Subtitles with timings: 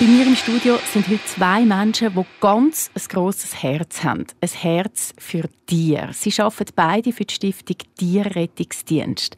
[0.00, 4.24] Bei mir im Studio sind heute zwei Menschen, die ganz ein grosses Herz haben.
[4.40, 6.14] Ein Herz für Tiere.
[6.14, 9.36] Sie arbeiten beide für die Stiftung Tierrettungsdienst.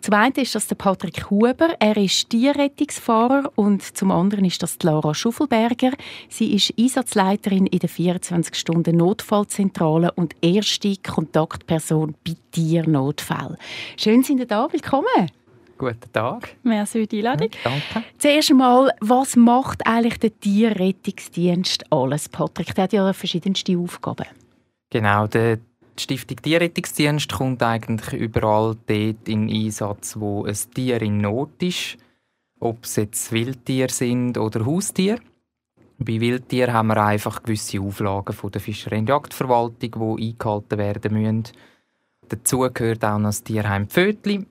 [0.00, 1.74] Zum einen ist das der Patrick Huber.
[1.80, 5.90] Er ist Tierrettungsfahrer und zum anderen ist das Lara Schuffelberger.
[6.28, 13.56] Sie ist Einsatzleiterin in der 24-Stunden-Notfallzentrale und erste Kontaktperson bei Tiernotfällen.
[13.96, 14.72] Schön, sind Sie da.
[14.72, 15.28] Willkommen.
[15.76, 16.56] Guten Tag.
[16.62, 17.50] Merci für die Einladung.
[17.64, 18.08] Danke.
[18.18, 22.28] Zuerst einmal, was macht eigentlich der Tierrettungsdienst alles?
[22.28, 24.26] Patrick, der hat ja verschiedenste Aufgaben.
[24.90, 25.58] Genau, der
[25.96, 31.96] die Stiftung Tierrettungsdienst kommt eigentlich überall dort in Einsatz, wo ein Tier in Not ist.
[32.60, 35.20] Ob es jetzt Wildtiere sind oder Haustiere.
[35.98, 41.12] Bei Wildtieren haben wir einfach gewisse Auflagen von der Fischerei- und Jagdverwaltung, die eingehalten werden
[41.12, 41.44] müssen.
[42.28, 44.46] Dazu gehört auch noch das Tierheim Pfötli,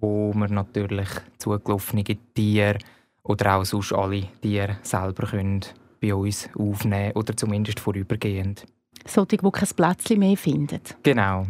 [0.00, 2.78] wo wir natürlich zugelaufene Tiere
[3.22, 5.60] oder auch sonst alle Tiere selber können
[6.00, 8.66] bei uns aufnehmen oder zumindest vorübergehend.
[9.06, 10.80] Solche, die kein Plätzchen mehr finden.
[11.02, 11.46] Genau.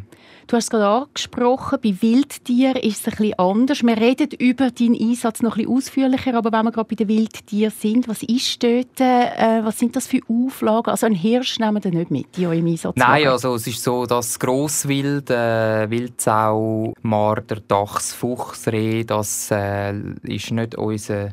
[0.51, 3.83] Du hast es gerade angesprochen, bei Wildtieren ist es ein bisschen anders.
[3.85, 7.07] Wir reden über deinen Einsatz noch ein bisschen ausführlicher, aber wenn wir gerade bei den
[7.07, 10.91] Wildtieren sind, was ist dort, äh, was sind das für Auflagen?
[10.91, 14.07] Also ein Hirsch nehmen wir nicht mit, euch im Einsatz Nein, also es ist so,
[14.07, 21.31] dass Grosswild, äh, Wildsau, Marder, Dachs, Fuchs, Reh, das äh, ist nicht unser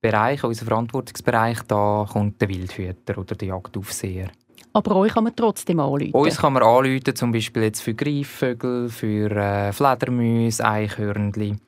[0.00, 1.58] Bereich, unser Verantwortungsbereich.
[1.68, 4.30] Da kommt der Wildhüter oder der Jagdaufseher.
[4.74, 6.12] Aber euch kann man trotzdem anrufen.
[6.12, 11.60] Uns kann man anrufen, zum Beispiel jetzt für Greifvögel, für äh, Fledermäuse, Eichhörnchen.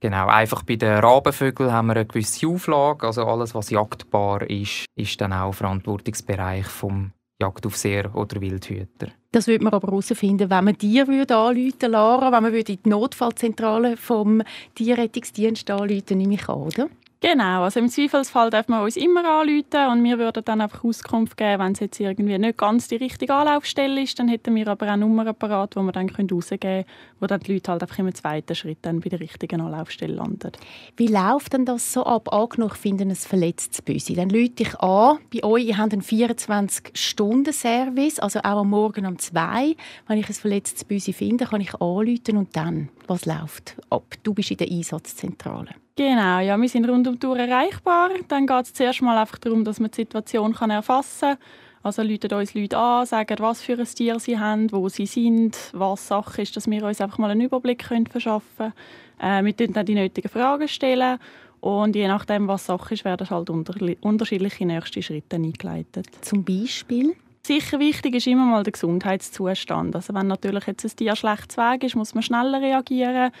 [0.00, 3.06] Genau, einfach bei den Rabenvögeln haben wir eine gewisse Auflage.
[3.06, 9.08] Also alles, was jagdbar ist, ist dann auch Verantwortungsbereich vom Jagdaufseher oder Wildhüter.
[9.30, 12.78] Das würde man aber herausfinden, wenn man dir würde anrufen Lara, wenn man würde in
[12.84, 14.42] die Notfallzentrale vom
[14.74, 16.88] Tierrettungsdienst anrufen, nehme ich an, oder?
[17.20, 21.36] Genau, also im Zweifelsfall darf man uns immer anrufen und wir würden dann einfach Auskunft
[21.36, 24.92] geben, wenn es jetzt irgendwie nicht ganz die richtige Anlaufstelle ist, dann hätten wir aber
[24.92, 26.84] auch Nummern parat, wo wir dann rausgeben können,
[27.18, 30.52] wo dann die Leute halt einfach im zweiten Schritt dann bei der richtigen Anlaufstelle landen.
[30.96, 32.32] Wie läuft denn das so ab?
[32.32, 34.14] Angenommen, ich finde ein verletztes Büsi.
[34.14, 39.18] Dann rufe ich an, bei euch, ihr habt einen 24-Stunden-Service, also auch am Morgen um
[39.18, 39.74] 2.
[40.06, 44.04] Wenn ich ein verletztes Büsi finde, kann ich anrufen und dann, was läuft ab?
[44.22, 45.74] Du bist in der Einsatzzentrale.
[45.98, 48.10] Genau, ja, wir sind rund um die Uhr erreichbar.
[48.28, 51.38] Dann geht es zuerst mal einfach darum, dass man die Situation kann erfassen kann.
[51.82, 55.56] Also läuten uns Leute an, sagen, was für ein Tier sie haben, wo sie sind,
[55.72, 58.72] was Sache ist, dass wir uns einfach mal einen Überblick können verschaffen
[59.18, 59.42] können.
[59.42, 61.18] Äh, wir stellen dann die nötigen Fragen stellen
[61.58, 66.06] und je nachdem, was Sache ist, werden halt unter unterschiedliche nächste Schritte eingeleitet.
[66.20, 67.16] Zum Beispiel?
[67.44, 69.96] Sicher wichtig ist immer mal der Gesundheitszustand.
[69.96, 73.32] Also wenn natürlich jetzt ein Tier schlecht Weg ist, muss man schneller reagieren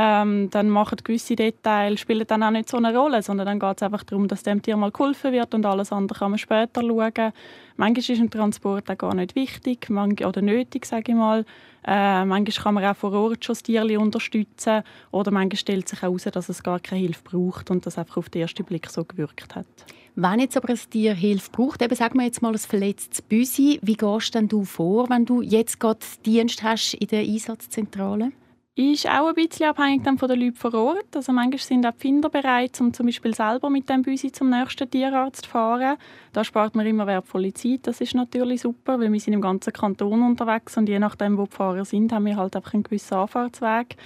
[0.00, 3.78] ähm, dann machen gewisse Details spielen dann auch nicht so eine Rolle, sondern dann geht
[3.78, 6.82] es einfach darum, dass dem Tier mal geholfen wird und alles andere kann man später
[6.82, 7.32] schauen.
[7.76, 11.44] Manchmal ist ein Transport auch gar nicht wichtig oder nötig, sage ich mal.
[11.84, 16.00] Äh, manchmal kann man auch vor Ort schon das Tier unterstützen oder manchmal stellt sich
[16.00, 19.04] heraus, dass es gar keine Hilfe braucht und das einfach auf den ersten Blick so
[19.04, 19.66] gewirkt hat.
[20.14, 23.80] Wenn jetzt aber ein Tier Hilfe braucht, eben sagen wir jetzt mal ein verletztes Büsi,
[23.82, 28.30] wie gehst denn du vor, wenn du jetzt gerade Dienst hast in der Einsatzzentrale?
[28.78, 31.16] Ist auch ein bisschen abhängig dann von den Leuten vor Ort.
[31.16, 34.50] Also manchmal sind auch die Finder bereit, um zum Beispiel selber mit dem Büsi zum
[34.50, 35.96] nächsten Tierarzt zu fahren.
[36.32, 37.88] Da spart man immer wertvolle Zeit.
[37.88, 41.46] Das ist natürlich super, weil wir sind im ganzen Kanton unterwegs und je nachdem, wo
[41.46, 43.96] die Fahrer sind, haben wir halt einfach einen gewissen Anfahrtsweg.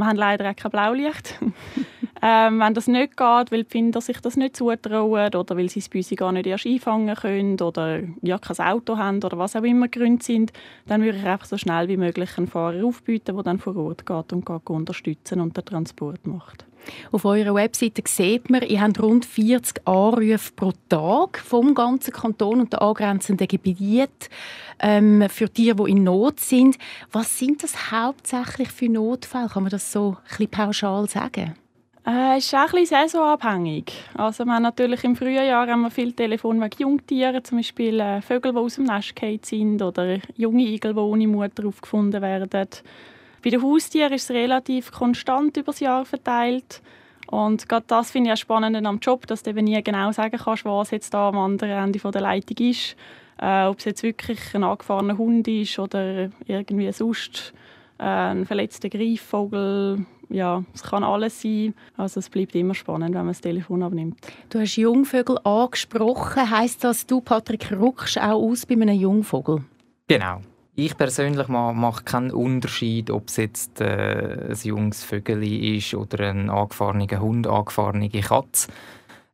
[0.00, 1.38] Wir haben leider auch kein Blaulicht.
[2.22, 5.80] ähm, wenn das nicht geht, weil die Finder sich das nicht zutrauen oder weil sie
[5.80, 9.62] das Büsi gar nicht erst einfangen können oder ja, kein Auto haben oder was auch
[9.62, 10.54] immer Gründe sind,
[10.86, 14.06] dann würde ich einfach so schnell wie möglich einen Fahrer aufbieten, der dann vor Ort
[14.06, 16.64] geht und geht unterstützen und den Transport macht.
[17.12, 22.60] Auf eurer Webseite sieht man, ihr habt rund 40 Anrufe pro Tag vom ganzen Kanton
[22.60, 24.08] und den angrenzenden Gebieten
[24.80, 26.78] ähm, für Tiere, die in Not sind.
[27.12, 29.48] Was sind das hauptsächlich für Notfälle?
[29.48, 31.54] Kann man das so ein pauschal sagen?
[32.06, 33.92] Äh, es ist auch ein bisschen saisonabhängig.
[34.14, 38.22] Also wir haben natürlich im Frühjahr haben wir viel Telefon wegen Jungtieren, zum Beispiel äh,
[38.22, 42.68] Vögel, die aus dem Nest gefallen sind oder junge Igel, die ohne Mutter aufgefunden werden.
[43.42, 46.82] Bei den Haustieren ist es relativ konstant über das Jahr verteilt.
[47.30, 50.36] Und gerade das finde ich auch spannend am Job, dass du eben nie genau sagen
[50.36, 52.96] kannst, was jetzt da am anderen Ende der Leitung ist.
[53.40, 57.54] Äh, ob es jetzt wirklich ein angefahrener Hund ist oder irgendwie sonst
[57.98, 60.04] äh, ein verletzter Greifvogel.
[60.28, 61.74] Ja, es kann alles sein.
[61.96, 64.18] Also es bleibt immer spannend, wenn man das Telefon abnimmt.
[64.50, 66.50] Du hast Jungvögel angesprochen.
[66.50, 69.64] Heißt das, du, Patrick, ruckst auch aus bei einem Jungvogel?
[70.06, 70.40] Genau.
[70.76, 75.42] Ich persönlich mache keinen Unterschied, ob es jetzt äh, ein junges Vögel
[75.76, 78.70] ist oder ein angefahrener Hund, angefahrene Katze.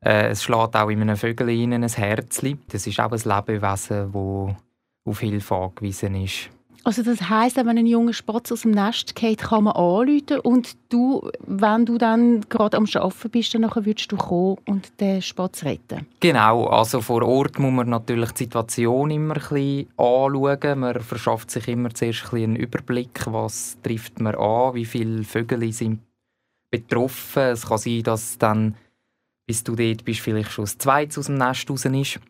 [0.00, 2.42] Äh, es schlägt auch in einem Vögel ein Herz.
[2.68, 4.56] Das ist auch ein Lebewesen, das
[5.04, 6.50] auf Hilfe angewiesen ist.
[6.86, 10.76] Also das heisst, wenn ein junger Spatz aus dem Nest geht, kann man anrufen und
[10.88, 15.64] du, wenn du dann gerade am Arbeiten bist, dann würdest du kommen und den Spatz
[15.64, 16.06] retten?
[16.20, 20.78] Genau, also vor Ort muss man natürlich die Situation immer ein bisschen anschauen.
[20.78, 25.72] Man verschafft sich immer zuerst ein einen Überblick, was trifft man an, wie viele Vögel
[25.72, 25.98] sind
[26.70, 27.42] betroffen.
[27.42, 28.76] Es kann sein, dass dann,
[29.44, 32.20] bis du dort bist, vielleicht schon das Zweite aus dem Nest raus ist.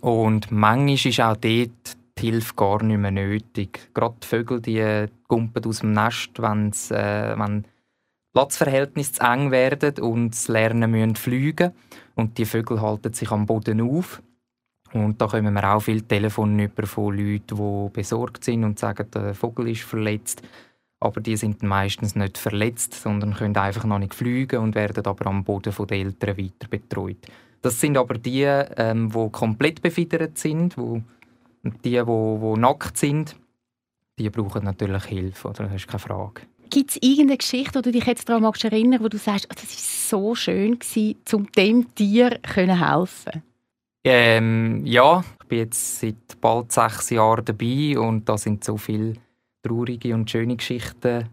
[0.00, 3.90] Und manchmal ist auch dort die Hilfe gar nicht mehr nötig.
[3.94, 7.64] Gerade die Vögel die gumpen aus dem Nest, wenn's, äh, wenn
[8.32, 11.72] Platzverhältnisse zu eng werden und das Lernen müssen fliegen
[12.14, 14.22] und die Vögel halten sich am Boden auf.
[14.92, 19.10] Und da kommen wir auch viele Telefone über von Leuten, die besorgt sind und sagen,
[19.12, 20.42] der Vogel ist verletzt.
[21.00, 25.26] Aber die sind meistens nicht verletzt, sondern können einfach noch nicht fliegen und werden aber
[25.26, 27.26] am Boden der Eltern weiter betreut.
[27.62, 31.02] Das sind aber die, ähm, die komplett befiedert sind, die
[31.62, 33.36] und die, die, die nackt sind,
[34.18, 35.64] die brauchen natürlich Hilfe, oder?
[35.64, 36.42] Das ist keine Frage.
[36.70, 39.54] Gibt es irgendeine Geschichte, wo du dich jetzt daran magst erinnern, wo du sagst, oh,
[39.54, 43.42] das war so schön, gewesen, um dem Tier können helfen
[44.04, 49.14] ähm, Ja, ich bin jetzt seit bald sechs Jahren dabei und da sind so viele
[49.62, 51.28] traurige und schöne Geschichten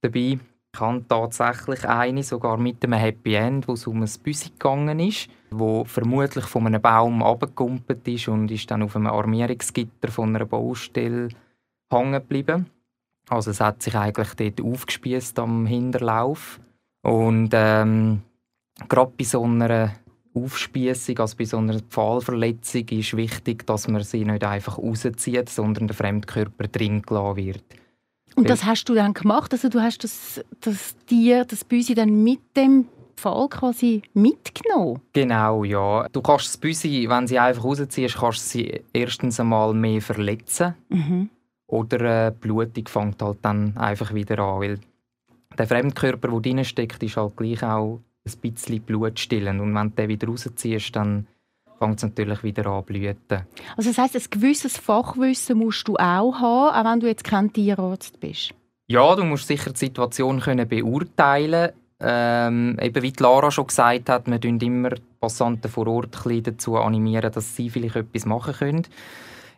[0.00, 0.38] dabei.
[0.72, 5.00] Ich habe tatsächlich eine, sogar mit einem Happy End, wo es um ein Büsi gegangen
[5.00, 10.34] ist, wo vermutlich von einem Baum abgekumpelt ist und ist dann auf einem Armierungsgitter von
[10.34, 11.28] einer Baustelle
[11.90, 12.66] hängen geblieben.
[13.28, 16.60] Also es hat sich eigentlich dort aufgespießt am Hinterlauf.
[17.02, 18.22] Und ähm,
[18.88, 19.92] gerade bei so einer
[20.34, 25.88] Aufspießung, also bei so einer Pfahlverletzung, ist wichtig, dass man sie nicht einfach rauszieht, sondern
[25.88, 27.64] der Fremdkörper drin gelassen wird.
[28.40, 29.52] Und das hast du dann gemacht?
[29.52, 35.00] Also du hast das, das Tier, das Büsi dann mit dem Fall quasi mitgenommen?
[35.12, 36.06] Genau, ja.
[36.10, 40.74] Du kannst das Büsi, wenn sie einfach rausziehst, kannst sie erstens einmal mehr verletzen.
[40.88, 41.28] Mhm.
[41.66, 44.78] Oder äh, die Blutung fängt halt dann einfach wieder an, weil
[45.56, 49.60] der Fremdkörper, der drin steckt, ist halt gleich auch ein bisschen blutstillend.
[49.60, 51.26] Und wenn du den wieder rausziehst, dann
[51.80, 53.46] fängt es natürlich wieder an blüten.
[53.76, 57.52] Also das heisst, ein gewisses Fachwissen musst du auch haben, auch wenn du jetzt kein
[57.52, 58.54] Tierarzt bist?
[58.86, 61.70] Ja, du musst sicher die Situation können beurteilen
[62.02, 64.90] ähm, eben wie Lara schon gesagt hat, wir tun immer
[65.20, 68.86] Passanten vor Ort dazu animieren, dass sie vielleicht etwas machen können.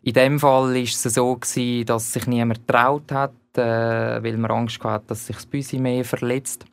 [0.02, 4.50] In dem Fall war es so, gewesen, dass sich niemand getraut hat, äh, weil man
[4.50, 6.64] Angst hatte, dass sich das Büsi mehr verletzt.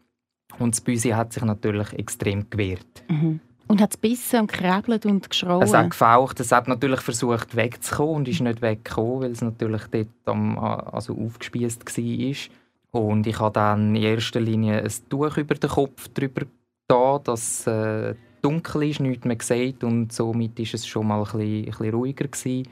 [0.57, 3.03] Und das Büsi hat sich natürlich extrem gewehrt.
[3.07, 3.39] Mhm.
[3.69, 5.61] Und hat es bissen und gekrebelt und geschrauen?
[5.61, 6.39] Es hat gefaucht.
[6.39, 11.15] Es hat natürlich versucht wegzukommen und ist nicht weggekommen, weil es natürlich dort am, also
[11.15, 13.01] aufgespießt war.
[13.01, 16.47] Und ich habe dann in erster Linie ein Tuch über den Kopf drüber
[16.87, 21.23] da, dass äh, dunkel ist, nichts mehr sieht und somit ist es schon mal ein
[21.25, 22.67] bisschen, ein bisschen ruhiger gewesen.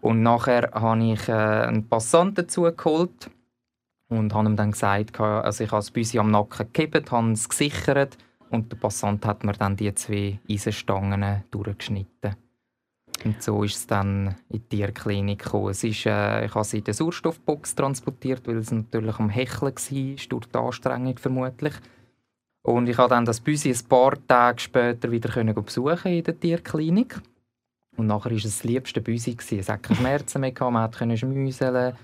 [0.00, 3.30] Und nachher habe ich äh, einen Passant dazu geholt
[4.08, 7.48] und habe ihm dann gesagt, also ich habe das Büsi am Nacken gehebt, habe es
[7.48, 8.18] gesichert
[8.50, 12.36] und der Passant hat mir dann die zwei Eisenstangen durchgeschnitten.
[13.24, 15.70] Und so ist es dann in die Tierklinik gekommen.
[15.70, 19.62] Es ist, äh, ich habe sie in der Sauerstoffbox transportiert, weil es natürlich am Hecheln
[19.62, 21.74] war, durch die Anstrengung vermutlich.
[22.62, 27.20] Und ich habe dann das Büsi ein paar Tage später wieder besuchen in der Tierklinik.
[27.96, 29.36] Und nachher war es das liebste Büsi.
[29.38, 31.94] Es hatte keine Schmerzen mehr, man konnte schmüseln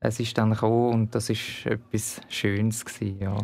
[0.00, 3.38] es ist dann gekommen und das ist etwas Schönes gewesen, ja.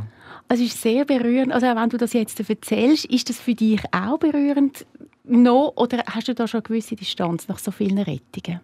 [0.48, 1.52] Es ist sehr berührend.
[1.52, 4.86] Also wenn du das jetzt erzählst, ist das für dich auch berührend
[5.24, 8.60] noch, oder hast du da schon eine gewisse Distanz nach so vielen Rettungen?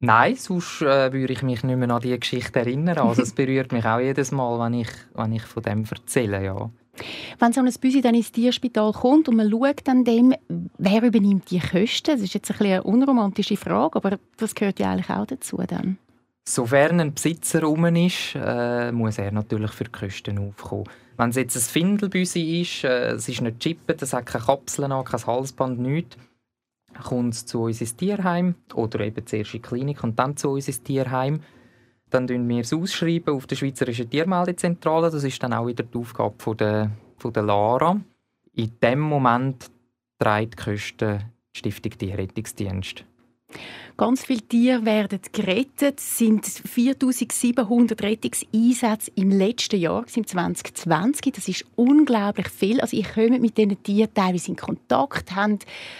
[0.00, 2.98] Nein, sonst äh, würde ich mich nicht mehr an diese Geschichte erinnern.
[2.98, 6.70] Also es berührt mich auch jedes Mal, wenn ich, wenn ich von dem erzähle, ja.
[7.38, 10.34] Wenn so ein Büsi dann ins Tierspital kommt und man schaut dann dem,
[10.76, 12.12] wer übernimmt die Kosten?
[12.12, 15.98] Das ist jetzt ein eine unromantische Frage, aber das gehört ja eigentlich auch dazu dann.
[16.44, 20.88] Sofern ein Besitzer rum ist, äh, muss er natürlich für die Kosten aufkommen.
[21.16, 24.90] Wenn es jetzt ein Findelbüsi ist, äh, es ist nicht chippet, es hat keine Kapseln
[24.90, 26.16] an, kein Halsband, nichts,
[27.04, 30.50] kommt es zu uns ins Tierheim oder eben zuerst in die Klinik und dann zu
[30.50, 31.40] uns ins Tierheim.
[32.10, 35.10] Dann schreiben wir es ausschreiben auf der Schweizerischen Tiermeldezentrale.
[35.10, 38.00] Das ist dann auch wieder die Aufgabe von der, von der Lara.
[38.54, 39.70] In dem Moment
[40.18, 41.20] trägt die Kosten
[41.54, 43.04] die Stiftung Tierrettungsdienst.
[43.96, 45.98] Ganz viele Tiere werden gerettet.
[45.98, 51.32] Es sind 4700 Rettungseinsätze im letzten Jahr, im 2020.
[51.32, 52.80] Das ist unglaublich viel.
[52.80, 55.58] Also ich komme mit diesen Tieren teilweise in Kontakt, haben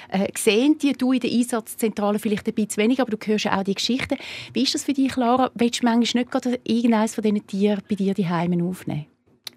[0.08, 3.62] äh, gesehen die du in der Einsatzzentrale vielleicht ein bisschen weniger, aber du hörst auch
[3.62, 4.16] die Geschichten.
[4.52, 5.50] Wie ist das für dich, Lara?
[5.54, 9.06] Willst du manchmal nicht gerade irgendeines von diesen Tieren bei dir die Heimen aufnehmen?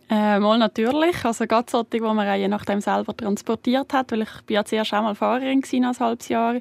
[0.10, 1.26] Äh, mal natürlich.
[1.26, 4.94] Also gerade solche, die man je nachdem selber transportiert hat, weil ich bin ja zuerst
[4.94, 6.56] auch mal Fahrerin ein halbes Jahr.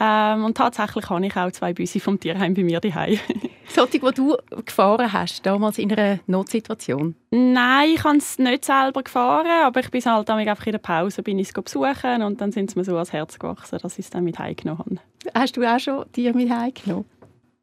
[0.00, 3.18] Ähm, und tatsächlich habe ich auch zwei Büsi vom Tierheim bei mir daheim.
[3.68, 7.16] Solche, die du gefahren hast, damals in einer Notsituation?
[7.30, 11.22] Nein, ich habe es nicht selber gefahren, aber ich bin halt einfach in der Pause
[11.22, 14.06] bin ich es besuchen und dann sind sie mir so ans Herz gewachsen, dass ich
[14.06, 15.00] es dann mit heimgenommen habe.
[15.34, 17.04] Hast du auch schon Tiere mit heimgenommen?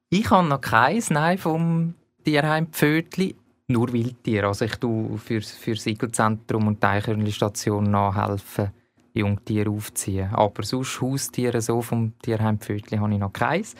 [0.09, 3.35] Ich habe noch keins, nein, vom Tierheim Pfötli.
[3.67, 4.45] Nur Wildtiere.
[4.45, 8.71] Also ich tue für, für das Igelzentrum und die Eichhörnchenstation nachhelfen
[9.19, 10.29] Jungtiere aufziehen.
[10.33, 13.75] Aber sonst Haustiere so vom Tierheim Pfötli habe ich noch keins.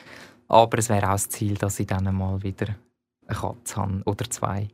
[0.47, 2.75] Aber es wäre auch das Ziel, dass ich dann mal wieder
[3.27, 4.69] eine Katze habe oder zwei.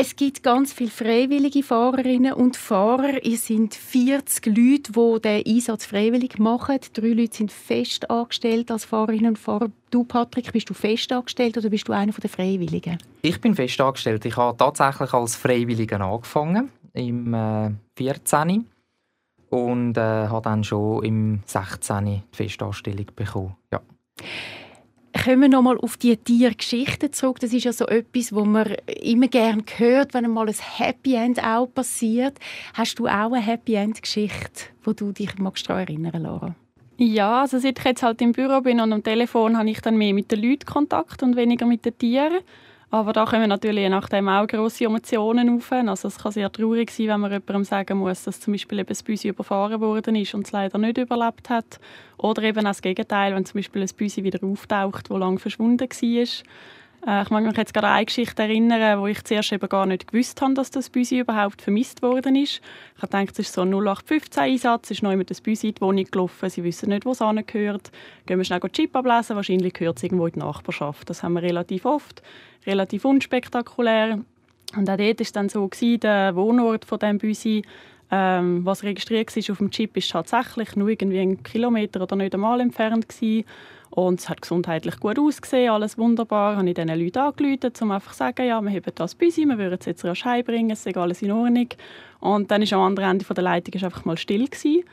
[0.00, 3.24] Es gibt ganz viele freiwillige Fahrerinnen und Fahrer.
[3.24, 6.78] Ihr sind 40 Leute, die diesen Einsatz freiwillig machen.
[6.92, 9.72] Drei Leute sind fest angestellt als Fahrerinnen und Fahrer.
[9.90, 12.98] Du, Patrick, bist du fest angestellt oder bist du einer der Freiwilligen?
[13.22, 14.24] Ich bin fest angestellt.
[14.24, 18.66] Ich habe tatsächlich als Freiwilliger angefangen, im äh, 14
[19.50, 22.04] und äh, habe dann schon im 16.
[22.04, 23.56] die Festanstellung bekommen.
[23.72, 23.80] Ja.
[25.24, 27.40] Kommen wir nochmal auf die Tiergeschichten zurück.
[27.40, 31.42] Das ist ja so etwas, wo man immer gerne hört, wenn mal ein Happy End
[31.42, 32.38] auch passiert.
[32.74, 36.54] Hast du auch eine Happy End Geschichte, wo du dich magst daran erinnern, Laura?
[36.98, 39.96] Ja, also seit ich jetzt halt im Büro bin und am Telefon habe ich dann
[39.96, 42.40] mehr mit den Leuten Kontakt und weniger mit den Tieren.
[42.90, 45.70] Aber da kommen natürlich je nachdem auch grosse Emotionen auf.
[45.72, 48.88] Also es kann sehr traurig sein, wenn man jemandem sagen muss, dass zum Beispiel eben
[48.88, 51.80] das Büsi überfahren worden ist und es leider nicht überlebt hat.
[52.16, 55.86] Oder eben auch das Gegenteil, wenn zum Beispiel ein Büsi wieder auftaucht, wo lange verschwunden
[55.86, 56.26] war.
[57.06, 59.86] Äh, ich mag mich jetzt gerade an eine Geschichte erinnern, wo ich zuerst eben gar
[59.86, 62.60] nicht gewusst habe, dass das Büsi überhaupt vermisst worden ist.
[62.96, 65.74] Ich habe gedacht, es ist so ein 0815-Einsatz, es ist noch immer das Büsi in
[65.74, 67.92] die Wohnung gelaufen, sie wissen nicht, wo es hingehört.
[68.26, 71.08] Gehen wir schnell den Chip ablesen, wahrscheinlich gehört es irgendwo in die Nachbarschaft.
[71.08, 72.22] Das haben wir relativ oft,
[72.66, 74.20] relativ unspektakulär.
[74.76, 77.62] Und auch dort war es dann so, gewesen, der Wohnort von diesem Büsi,
[78.10, 82.34] ähm, was registriert war auf dem Chip, ist tatsächlich nur irgendwie einen Kilometer oder nicht
[82.34, 83.44] einmal entfernt gewesen.
[83.90, 86.52] Und es hat gesundheitlich gut ausgesehen, alles wunderbar.
[86.52, 89.36] Ich habe diesen Leuten angerufen, um einfach zu sagen, ja, wir haben das bei uns,
[89.38, 91.68] wir würden es jetzt rasch heimbringen, es ist alles in Ordnung.
[92.20, 94.46] Und dann war am anderen Ende der Leitung einfach mal still.
[94.46, 94.84] Gewesen.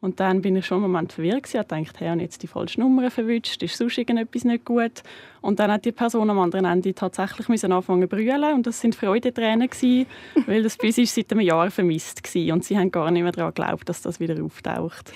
[0.00, 2.80] Und dann bin ich schon einen Moment verwirrt gewesen, dachte, hey, habe jetzt die falsche
[2.80, 5.02] Nummer verwünscht, ist sonst irgendetwas nicht gut?
[5.42, 8.80] Und dann hat die Person am anderen Ende tatsächlich müssen anfangen zu brüllen und das
[8.80, 10.06] sind Freudentränen gewesen,
[10.46, 13.32] weil das Bus ist seit einem Jahr vermisst gewesen und sie haben gar nicht mehr
[13.32, 15.12] daran geglaubt, dass das wieder auftaucht.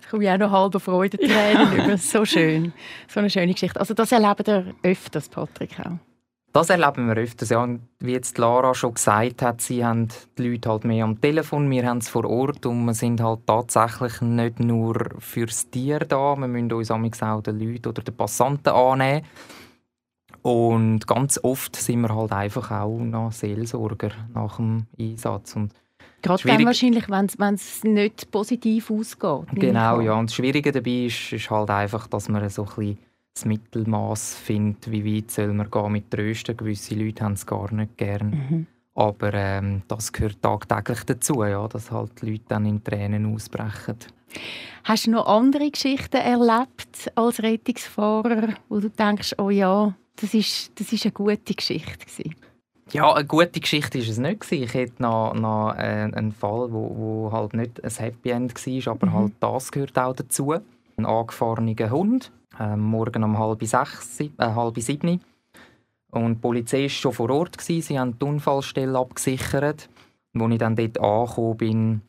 [0.00, 1.96] Ich komme auch noch halbe Freudentränen über.
[1.98, 2.72] So schön.
[3.08, 3.78] So eine schöne Geschichte.
[3.80, 6.07] Also das erlebt ihr öfters, Patrick, auch?
[6.52, 7.50] Das erleben wir öfters.
[7.50, 7.68] Ja.
[8.00, 11.86] wie jetzt Lara schon gesagt hat, sie haben die Leute halt mehr am Telefon, wir
[11.86, 16.48] haben es vor Ort und wir sind halt tatsächlich nicht nur fürs Tier da, wir
[16.48, 19.26] müssen uns auch den Leuten oder den Passanten annehmen.
[20.42, 25.54] Und ganz oft sind wir halt einfach auch noch Seelsorger nach dem Einsatz.
[25.56, 25.74] Und
[26.22, 29.46] Gerade dann wahrscheinlich, wenn es nicht positiv ausgeht.
[29.52, 30.14] Genau, ja.
[30.14, 32.98] Und das Schwierige dabei ist, ist halt einfach, dass man so ein bisschen
[33.38, 36.56] das Mittelmaß findet, wie weit soll man gehen mit Trösten.
[36.56, 38.30] Gewisse Leute haben es gar nicht gern.
[38.30, 38.66] Mhm.
[38.94, 43.96] Aber ähm, das gehört tagtäglich dazu, ja, dass halt die Leute dann in Tränen ausbrechen.
[44.84, 50.72] Hast du noch andere Geschichten erlebt als Rettungsfahrer, wo du denkst, oh ja, das ist,
[50.80, 52.34] das ist eine gute Geschichte gewesen?
[52.90, 54.50] Ja, eine gute Geschichte war es nicht.
[54.50, 58.92] Ich hatte noch, noch äh, einen Fall, wo, wo halt nicht ein Happy End war,
[58.92, 59.12] aber mhm.
[59.12, 60.54] halt das gehört auch dazu.
[60.96, 65.20] Ein angefahrener Hund, äh, morgen um halb sechs, äh, halb sieben.
[66.10, 67.58] Und die Polizei war schon vor Ort.
[67.58, 67.82] Gewesen.
[67.82, 69.88] Sie haben die Unfallstelle abgesichert.
[70.34, 72.00] Als ich dann dort angekommen bin,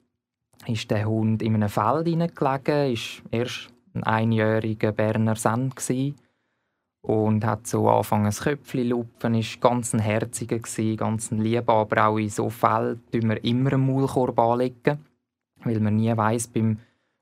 [0.67, 2.95] ist der Hund in einem Feld hineingelegen.
[2.97, 5.73] War erst ein einjähriger Berner Senn.
[7.01, 10.59] Und hat so angefangen, ein Köpfchen lupfen, ist ganz ein herziger,
[10.97, 14.99] ganz ein lieber, aber auch in so Fällen tun wir immer einen Maulkorb anlegen,
[15.63, 16.79] weil man nie weiß beim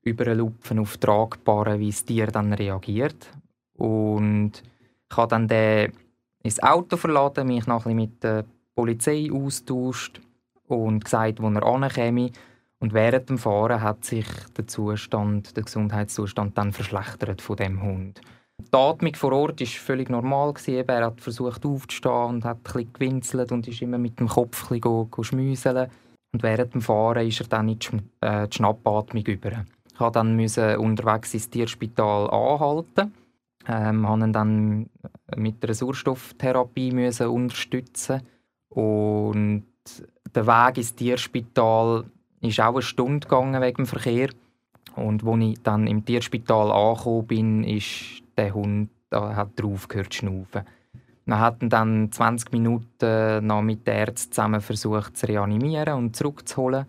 [0.07, 3.29] Überlupfen auf Tragbaren, wie das Tier dann reagiert.
[3.77, 4.63] Und
[5.09, 5.93] ich habe dann den
[6.43, 8.45] ins Auto verladen, mich noch mit der
[8.75, 10.21] Polizei austauscht
[10.67, 12.31] und gesagt, wo er ankäme.
[12.79, 18.21] Und während dem Fahren hat sich der Zustand, der Gesundheitszustand dann verschlechtert von dem Hund.
[18.59, 20.53] Die Atmung vor Ort war völlig normal.
[20.65, 24.81] Er hat versucht aufzustehen und hat ein gewinselt und ist immer mit dem Kopf ein
[24.81, 25.87] bisschen.
[26.33, 29.65] Und während dem Fahren ist er dann in die, äh, Schnappatmung über.
[29.98, 33.13] Ich musste dann unterwegs ins Tierspital anhalten.
[33.68, 34.89] Ähm, musste ihn dann
[35.36, 38.22] mit einer Sauerstofftherapie müssen unterstützen
[38.70, 39.63] und
[40.34, 42.06] der Weg ins Tierspital
[42.42, 44.30] ist auch eine Stunde gegangen wegen dem Verkehr.
[44.96, 50.13] Und als ich dann im Tierspital angekommen bin, ist der Hund da hat drauf gehört
[50.13, 50.63] schnaufen.
[51.25, 56.86] Wir hatten dann 20 Minuten noch mit den Ärzten zusammen versucht zu reanimieren und zurückzuholen.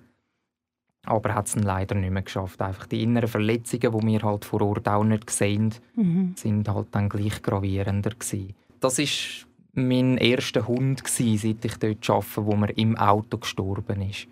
[1.08, 2.60] Aber hat es leider nicht mehr geschafft.
[2.60, 6.34] Einfach die inneren Verletzungen, die wir halt vor Ort auch nicht gesehen mhm.
[6.36, 8.54] sind halt dann gleich gravierender gewesen.
[8.80, 14.02] Das ist mein erster Hund gewesen, seit ich dort arbeite, wo mir im Auto gestorben
[14.02, 14.28] ist.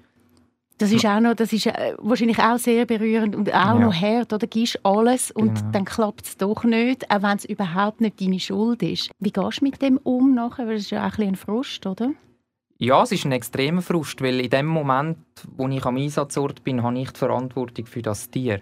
[0.78, 3.74] Das ist auch noch, das ist äh, wahrscheinlich auch sehr berührend und auch ja.
[3.78, 4.46] noch hart, oder?
[4.46, 5.70] Gibst alles und genau.
[5.72, 9.10] dann klappt es doch nicht, auch wenn es überhaupt nicht deine Schuld ist.
[9.18, 10.66] Wie gehst du mit dem um nachher?
[10.66, 12.10] Weil es ist ja auch ein, ein Frust, oder?
[12.78, 15.18] Ja, es ist ein extremer Frust, weil in dem Moment,
[15.56, 18.60] wo ich am Einsatzort bin, habe ich die Verantwortung für das Tier.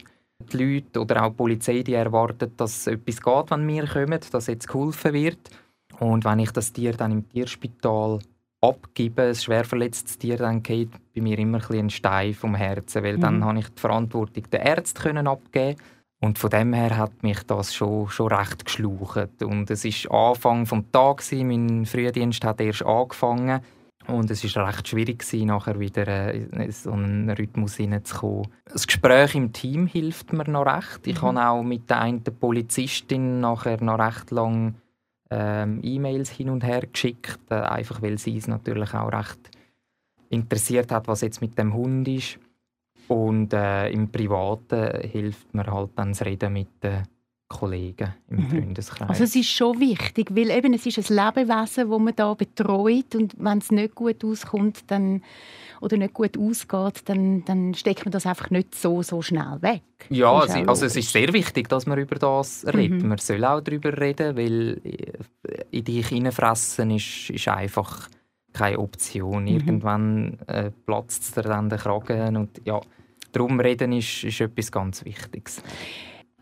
[0.53, 4.47] Die Leute oder auch die Polizei, die erwarten, dass etwas geht, wenn wir kommen, dass
[4.47, 5.51] jetzt geholfen wird.
[5.99, 8.21] Und wenn ich das Tier dann im Tierspital
[8.61, 13.03] abgebe, ein schwer verletztes Tier, dann geht bei mir immer ein, ein Stein vom Herzen,
[13.03, 13.21] weil mhm.
[13.21, 15.81] dann habe ich die Verantwortung den Ärzten abgeben
[16.21, 19.43] und von dem her hat mich das schon, schon recht geschlaucht.
[19.43, 23.61] Und es war Anfang des Tages, mein Frühdienst hat erst angefangen
[24.07, 28.49] und es war recht schwierig, nachher wieder in so einen Rhythmus hineinzukommen.
[28.67, 31.07] Das Gespräch im Team hilft mir noch recht.
[31.07, 31.39] Ich mhm.
[31.39, 34.75] habe auch mit der einen Polizistin nachher noch recht lange
[35.31, 39.51] ähm, E-Mails hin und her geschickt, äh, einfach weil sie es natürlich auch recht
[40.29, 42.39] interessiert hat, was jetzt mit dem Hund ist.
[43.09, 47.03] Und äh, im Privaten hilft mir halt dann das Reden mit den
[47.55, 48.51] Kollegen im mhm.
[48.51, 49.09] Freundeskreis.
[49.09, 53.15] Also es ist schon wichtig, weil eben es ist ein Lebewesen, das man da betreut
[53.15, 55.23] und wenn es nicht gut auskommt, dann
[55.81, 59.83] oder nicht gut ausgeht, dann, dann steckt man das einfach nicht so, so schnell weg.
[60.09, 63.03] Ja, also, also es ist sehr wichtig, dass man über das redet.
[63.03, 63.09] Mhm.
[63.09, 68.09] Man soll auch darüber reden, weil äh, in dich hineinfressen ist, ist einfach
[68.53, 69.43] keine Option.
[69.43, 69.49] Mhm.
[69.49, 72.81] Irgendwann äh, platzt dir dann den Kragen und ja,
[73.33, 75.63] darum reden ist, ist etwas ganz Wichtiges.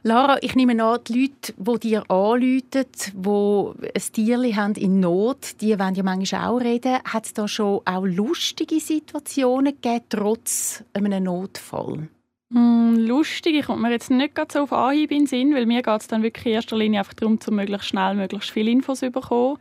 [0.04, 2.66] Lara, ich nehme an, die Leute, die dir anrufen,
[3.14, 6.98] die ein Tier haben in Not, die wollen ja manchmal auch reden.
[7.04, 12.08] Hat es da schon auch lustige Situationen gegeben, trotz einem Notfall?
[12.48, 16.00] Mm, lustig kommt mir jetzt nicht so auf Anhieb in den Sinn, weil mir geht
[16.00, 19.10] es dann wirklich in erster Linie einfach darum, zu möglichst schnell möglichst viele Infos zu
[19.12, 19.58] bekommen.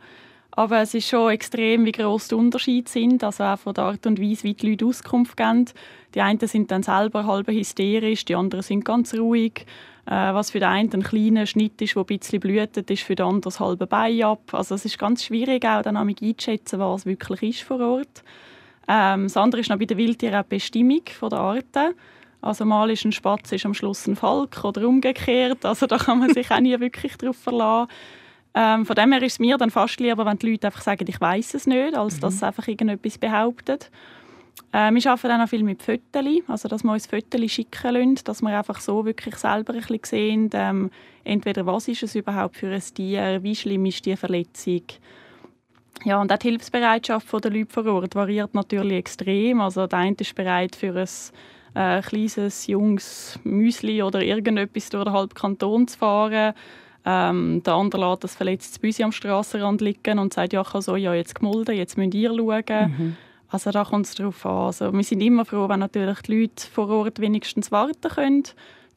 [0.50, 4.06] Aber es ist schon extrem, wie gross die Unterschiede sind, also auch von der Art
[4.06, 5.66] und Weise, wie die Leute Auskunft geben.
[6.14, 9.64] Die einen sind dann selber halb hysterisch, die anderen sind ganz ruhig.
[10.06, 13.14] Äh, was für den einen ein kleiner Schnitt ist, der ein bisschen blüht, ist für
[13.14, 14.52] den anderen das halbe Bein ab.
[14.52, 18.24] Also es ist ganz schwierig, auch dann einzuschätzen, was wirklich ist vor Ort.
[18.88, 21.94] Ähm, das andere ist noch bei den Wildtieren auch die Bestimmung der Arten.
[22.40, 25.64] Also mal ist ein Spatz ist am Schluss ein Falk oder umgekehrt.
[25.64, 27.88] Also da kann man sich auch nie wirklich darauf verlassen.
[28.54, 31.06] Ähm, von dem her ist es mir dann fast lieber, wenn die Leute einfach sagen,
[31.08, 32.20] ich weiß es nicht, als mhm.
[32.20, 33.78] dass sie einfach irgendetwas behaupten.
[34.72, 38.42] Äh, wir arbeiten auch viel mit Fotos, also dass wir uns Fotos schicken lassen, dass
[38.42, 40.90] wir einfach so wirklich selber ein bisschen sehen, ähm,
[41.24, 44.82] entweder was ist es überhaupt für ein Tier, wie schlimm ist die Verletzung.
[46.04, 49.60] Ja, und auch die Hilfsbereitschaft der Leute vor Ort variiert natürlich extrem.
[49.60, 51.08] Also der eine ist bereit für ein
[51.74, 56.54] äh, kleines, junges Müsli oder irgendetwas durch den halben Kanton zu fahren.
[57.04, 60.82] Ähm, der andere lässt das verletzte Büsi am Strassenrand liegen und sagt, ja, ich habe
[60.82, 62.64] so, ja, jetzt gemolden, jetzt müsst ihr schauen.
[62.68, 63.16] Mhm.
[63.52, 64.66] Also da kommt es darauf an.
[64.66, 68.44] Also, wir sind immer froh, wenn natürlich die Leute vor Ort wenigstens warten können,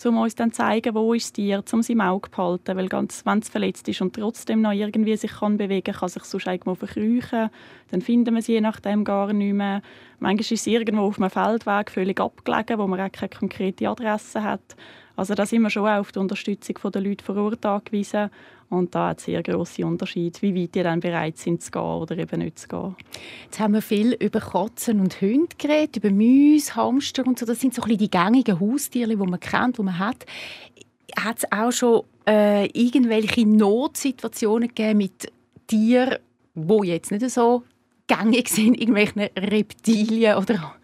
[0.06, 2.78] um uns dann zu zeigen, wo ist das Tier, um sie im Auge zu behalten.
[2.78, 6.24] Weil ganz, wenn es verletzt ist und trotzdem noch irgendwie sich kann bewegen kann, sich
[6.24, 7.50] sonst irgendwo verkrüchen,
[7.92, 9.82] dann finden wir sie je nachdem gar nicht mehr.
[10.20, 14.42] Manchmal ist es irgendwo auf einem Feldweg völlig abgelegen, wo man auch keine konkrete Adresse
[14.42, 14.78] hat.
[15.16, 18.30] Also da sind wir schon auf die Unterstützung der Leute vor Ort angewiesen.
[18.70, 21.82] Und da hat es sehr grosse Unterschiede, wie weit die dann bereit sind zu gehen
[21.82, 22.96] oder eben nicht zu gehen.
[23.46, 27.46] Jetzt haben wir viel über Katzen und Hunde geredet, über Mäuse, Hamster und so.
[27.46, 30.26] Das sind so ein bisschen die gängigen Haustiere, die man kennt, die man hat.
[31.16, 35.32] Hat es auch schon äh, irgendwelche Notsituationen gegeben mit
[35.68, 36.18] Tieren,
[36.56, 37.64] die jetzt nicht so
[38.08, 40.76] gängig sind, irgendwelchen Reptilien oder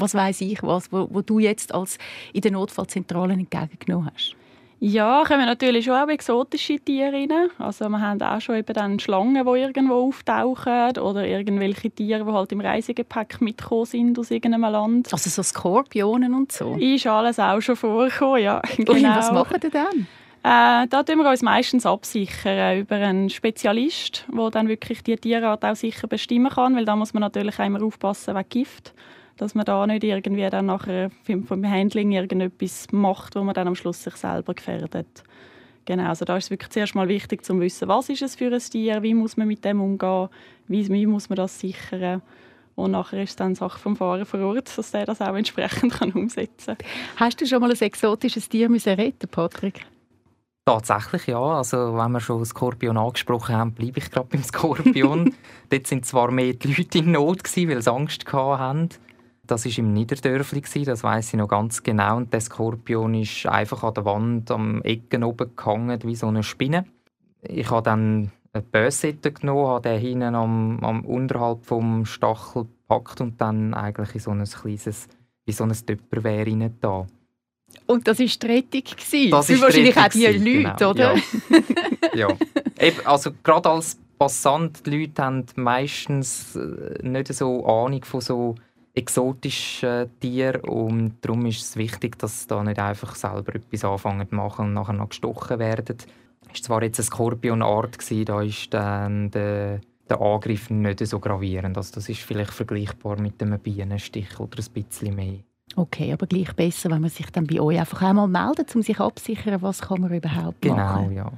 [0.00, 1.98] was weiß ich was, wo, wo du jetzt als
[2.32, 4.36] in der Notfallzentrale entgegengenommen hast?
[4.80, 7.32] Ja, kommen natürlich schon auch exotische Tiere rein.
[7.58, 12.30] Also wir haben auch schon eben dann Schlangen, die irgendwo auftauchen oder irgendwelche Tiere, die
[12.30, 15.12] halt im Reisegepäck mitgekommen sind aus irgendeinem Land.
[15.12, 16.76] Also so Skorpionen und so?
[16.76, 18.62] Ist alles auch schon vorgekommen, ja.
[18.76, 18.92] Genau.
[18.92, 20.06] Und was machen die dann?
[20.44, 25.64] Äh, da tun wir uns meistens absichern über einen Spezialist, der dann wirklich die Tierart
[25.64, 28.94] auch sicher bestimmen kann, weil da muss man natürlich auch immer aufpassen wegen Gift
[29.38, 33.74] dass man da nicht irgendwie dann nachher vom Handling irgendetwas macht, wo man dann am
[33.74, 35.24] Schluss sich selber gefährdet.
[35.86, 38.52] Genau, also da ist es wirklich zuerst mal wichtig zu wissen, was ist es für
[38.52, 40.28] ein Tier, wie muss man mit dem umgehen,
[40.66, 42.20] wie, wie muss man das sichern.
[42.74, 45.92] Und nachher ist es dann Sache vom Fahrer vor Ort, dass der das auch entsprechend
[45.98, 46.86] kann umsetzen kann.
[47.16, 49.86] Hast du schon mal ein exotisches Tier müssen retten, Patrick?
[50.66, 51.40] Tatsächlich ja.
[51.40, 55.34] Also, wenn wir schon Skorpion angesprochen haben, bleibe ich gerade beim Skorpion.
[55.70, 58.90] Dort sind zwar mehr die Leute in Not, gewesen, weil sie Angst hatten.
[59.48, 62.18] Das war im Niederdörfli, das weiß ich noch ganz genau.
[62.18, 66.42] Und der Skorpion ist einfach an der Wand am Ecken oben gehangen, wie so eine
[66.42, 66.84] Spinne.
[67.42, 73.22] Ich habe dann eine Bössette genommen, habe den hinten am, am unterhalb vom Stachel gepackt
[73.22, 75.08] und dann eigentlich in so ein kleines,
[75.46, 77.06] wie so ein Tupperware rein da.
[77.86, 78.82] Und das war die Rettung?
[78.82, 79.30] Gewesen.
[79.30, 81.14] Das ist wahrscheinlich auch die Leute, genau, oder?
[82.14, 82.28] Ja.
[82.28, 82.28] ja.
[82.78, 88.56] Eben, also gerade als Passant, die Leute haben meistens äh, nicht so Ahnung von so
[88.98, 94.28] exotischen Tieren und darum ist es wichtig, dass sie da nicht einfach selber etwas anfangen
[94.28, 95.96] zu machen und nachher noch gestochen werden.
[95.98, 96.06] Es
[96.48, 101.76] war zwar jetzt eine Skorpionart, da ist dann der, der Angriff nicht so gravierend.
[101.76, 105.38] Also das ist vielleicht vergleichbar mit einem Bienenstich oder ein bisschen mehr.
[105.76, 108.98] Okay, aber gleich besser, wenn man sich dann bei euch einfach einmal meldet, um sich
[108.98, 111.08] abzusichern, was kann man überhaupt genau, machen.
[111.10, 111.32] Genau, ja.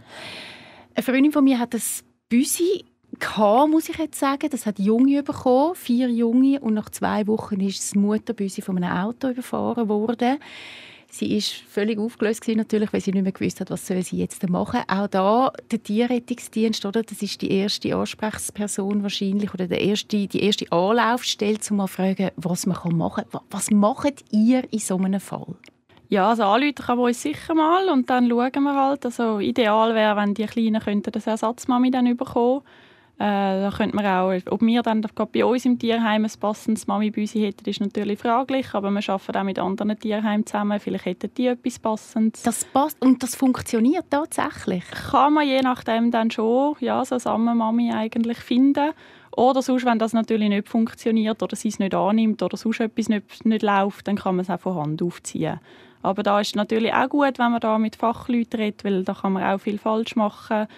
[0.94, 1.83] Eine Freundin von mir hat ein
[2.29, 2.85] Büsi
[3.21, 4.49] gehabt, muss ich jetzt sagen.
[4.51, 8.97] Das hat Junge bekommen, vier Junge, und nach zwei Wochen ist das Mutterbüsi von einem
[8.97, 10.39] Auto überfahren worden.
[11.13, 14.19] Sie ist völlig aufgelöst gewesen, natürlich, weil sie nicht mehr gewusst hat, was soll sie
[14.19, 14.83] jetzt machen.
[14.87, 17.03] Auch da der Tierrettungsdienst, oder?
[17.03, 21.95] Das ist die erste Ansprechperson wahrscheinlich oder der erste, die erste Anlaufstelle, um mal zu
[21.95, 23.41] fragen, was man machen kann.
[23.51, 25.57] Was macht ihr in so einem Fall?
[26.11, 29.05] Ja, also anrufen kann man uns sicher mal und dann schauen wir halt.
[29.05, 32.63] Also ideal wäre, wenn die Kleinen könnten das Ersatzmami dann bekommen
[33.21, 37.69] da könnte man auch, ob wir dann bei uns im Tierheim ein passendes Mami-Büsi hätten,
[37.69, 41.79] ist natürlich fraglich, aber wir arbeiten auch mit anderen Tierheimen zusammen, vielleicht hätten die etwas
[41.79, 42.43] Passendes.
[42.45, 44.85] Das passt und das funktioniert tatsächlich?
[45.11, 48.93] Kann man je nachdem dann schon ja, so eine Mami eigentlich finden.
[49.37, 53.11] Oder sonst, wenn das natürlich nicht funktioniert oder sie es nicht annimmt oder sonst etwas
[53.11, 55.61] nicht, nicht läuft, dann kann man es auch von Hand aufziehen.
[56.01, 59.13] Aber da ist es natürlich auch gut, wenn man da mit Fachleuten redet, weil da
[59.13, 60.69] kann man auch viel falsch machen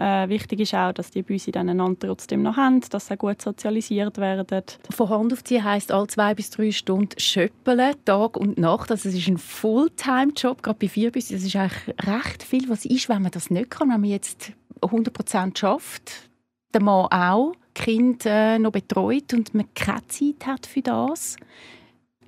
[0.00, 3.42] äh, wichtig ist auch, dass die Büsi dann einander trotzdem noch haben, dass sie gut
[3.42, 4.62] sozialisiert werden.
[4.88, 8.90] Von Hand aufziehen heisst alle zwei bis drei Stunden schöppeln, Tag und Nacht.
[8.90, 11.34] Also es ist ein Fulltime-Job, gerade bei vier Büsi.
[11.34, 12.70] Das ist eigentlich recht viel.
[12.70, 16.30] Was ist, wenn man das nicht kann, wenn man jetzt 100% schafft,
[16.72, 21.36] der Mann auch, Kind äh, noch betreut und man keine Zeit hat für das?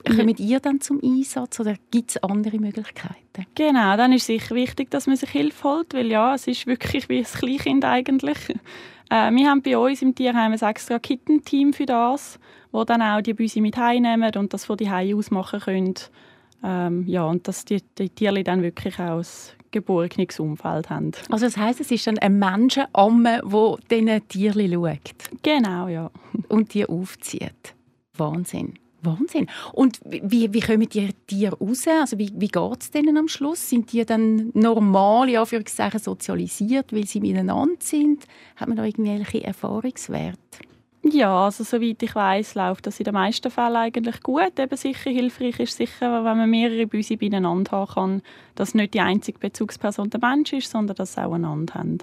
[0.04, 3.46] Kommt ihr dann zum Einsatz oder gibt es andere Möglichkeiten?
[3.54, 6.66] Genau, dann ist es sicher wichtig, dass man sich Hilfe holt, weil ja, es ist
[6.66, 8.38] wirklich wie ein Kleinkind eigentlich.
[9.10, 12.38] Äh, wir haben bei uns im Tierheim ein extra Kittenteam für das,
[12.72, 15.94] wo dann auch die Büsi mit heimnehmen und das von die Hause aus machen können.
[16.64, 19.22] Ähm, ja, und dass die, die Tiere dann wirklich ein
[19.72, 21.12] geborgenes Umfeld haben.
[21.30, 25.42] Also das heißt, es ist dann ein Menschenamme, der diesen Tieren schaut?
[25.42, 26.10] Genau, ja.
[26.48, 27.74] Und die aufzieht.
[28.16, 28.74] Wahnsinn.
[29.04, 29.48] Wahnsinn.
[29.72, 31.86] Und wie, wie kommen die Tiere raus?
[31.86, 33.68] Also wie, wie geht es denen am Schluss?
[33.68, 38.24] Sind die dann normal, ja, für sozialisiert, weil sie miteinander sind?
[38.56, 40.38] Hat man da irgendwelche Erfahrungswerte?
[41.04, 44.58] Ja, also soweit ich weiß, läuft das in den meisten Fällen eigentlich gut.
[44.58, 48.22] Eben sicher hilfreich ist sicher, wenn man mehrere Büsi beieinander haben kann,
[48.54, 51.98] dass nicht die einzige Bezugsperson der Mensch ist, sondern dass sie auch einander haben.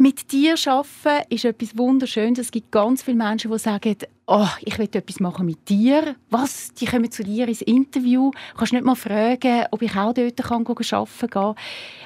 [0.00, 2.38] Mit dir arbeiten ist etwas Wunderschönes.
[2.38, 3.96] Es gibt ganz viele Menschen, die sagen,
[4.28, 6.14] oh, ich will etwas machen mit dir.
[6.30, 6.72] Was?
[6.74, 8.30] Die kommen zu dir ins Interview.
[8.56, 11.54] Kannst nicht mal fragen, ob ich auch dort kann arbeiten kann.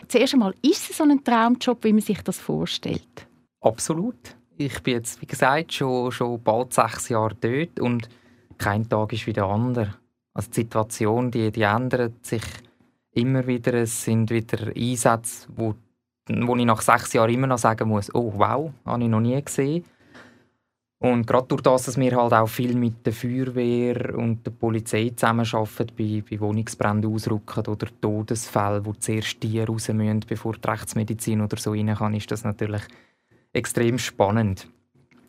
[0.09, 3.27] Zuerst einmal, ist es so ein Traumjob, wie man sich das vorstellt?
[3.61, 4.37] Absolut.
[4.57, 8.09] Ich bin jetzt, wie gesagt, schon, schon bald sechs Jahre dort und
[8.57, 9.95] kein Tag ist wie der andere.
[10.35, 12.43] Also die Situation, die, die ändert sich
[13.13, 13.75] immer wieder.
[13.75, 15.75] Es sind wieder Einsätze, die
[16.29, 19.43] wo ich nach sechs Jahren immer noch sagen muss, oh wow, habe ich noch nie
[19.43, 19.85] gesehen.
[21.03, 25.11] Und gerade durch das, dass wir halt auch viel mit der Feuerwehr und der Polizei
[25.17, 31.41] zusammenarbeiten, bei, bei Wohnungsbränden ausrücken oder Todesfällen, wo zuerst Tiere raus müssen, bevor die Rechtsmedizin
[31.41, 32.83] oder so rein kann, ist das natürlich
[33.53, 34.69] extrem spannend.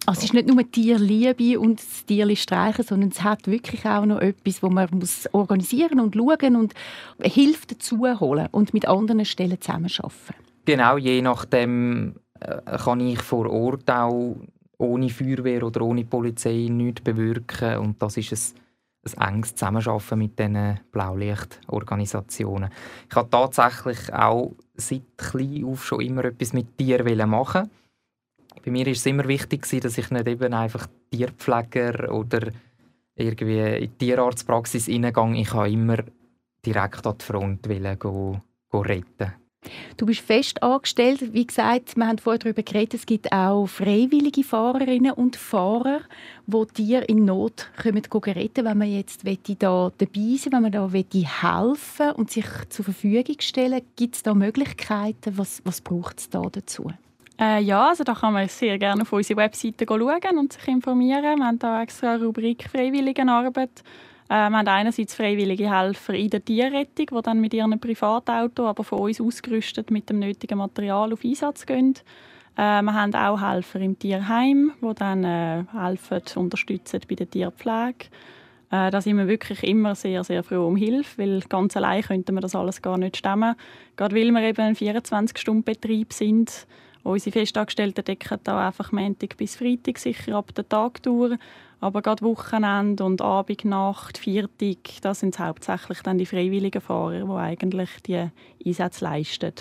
[0.06, 4.06] Also es ist nicht nur Tierliebe und das Tierli streichen, sondern es hat wirklich auch
[4.06, 6.74] noch etwas, wo man muss organisieren und schauen und
[7.20, 10.36] Hilfe dazu holen und mit anderen Stellen zusammenarbeiten.
[10.66, 14.36] Genau, je nachdem äh, kann ich vor Ort auch
[14.84, 17.78] ohne Feuerwehr oder ohne Polizei nichts bewirken.
[17.78, 18.56] Und das ist
[19.06, 22.70] ein, ein enges Zusammenarbeiten mit diesen Blaulichtorganisationen.
[23.10, 27.70] Ich habe tatsächlich auch seit klein auf schon immer etwas mit Tieren machen.
[28.64, 32.48] Bei mir ist es immer wichtig, dass ich nicht eben einfach Tierpfleger oder
[33.16, 35.98] irgendwie in die Tierarztpraxis reingehe, ich habe immer
[36.66, 39.43] direkt an die Front go, go retten.
[39.98, 41.34] Du bist fest angestellt.
[41.34, 46.02] Wie gesagt, wir haben vorher darüber geredet, es gibt auch freiwillige Fahrerinnen und Fahrer,
[46.48, 48.04] die Tiere in Not kommen,
[48.36, 53.36] retten Wenn man jetzt da dabei sein wenn man da helfen und sich zur Verfügung
[53.40, 55.38] stellen gibt es da Möglichkeiten?
[55.38, 56.92] Was, was braucht es da dazu?
[57.40, 61.24] Äh, ja, also da kann man sehr gerne auf unsere Webseite schauen und sich informieren.
[61.24, 63.84] Wir haben da extra eine Rubrik Freiwilligenarbeit
[64.34, 68.84] äh, wir haben einerseits freiwillige Helfer in der Tierrettung, die dann mit ihrem Privatauto, aber
[68.84, 71.94] von uns ausgerüstet mit dem nötigen Material auf Einsatz gehen.
[72.58, 78.08] Äh, wir haben auch Helfer im Tierheim, die dann äh, helfen, unterstützen bei der Tierpflege.
[78.72, 82.34] Äh, da sind wir wirklich immer sehr, sehr froh um Hilfe, weil ganz allein könnten
[82.34, 83.54] wir das alles gar nicht stemmen.
[83.96, 86.66] Gerade weil wir eben ein 24-Stunden-Betrieb sind.
[87.04, 91.38] Unsere Festangestellten decken da einfach Montag bis Freitag sicher ab der Tagtour.
[91.84, 97.32] Aber gerade Wochenende und Abend, Nacht, Viertag, das sind hauptsächlich dann die freiwilligen Fahrer, die
[97.32, 98.30] eigentlich die
[98.66, 99.52] Einsätze leisten.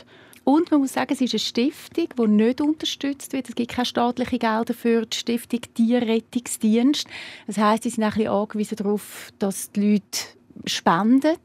[0.44, 3.48] Und man muss sagen, es ist eine Stiftung, die nicht unterstützt wird.
[3.48, 7.08] Es gibt keine staatlichen Gelder für die Stiftung Tierrettungsdienst.
[7.48, 10.18] Das heißt, sie sind ein bisschen angewiesen darauf, dass die Leute
[10.64, 11.38] spenden.